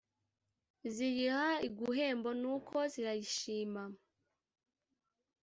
[0.93, 3.83] ziyiha iguhembo nuko zirayishima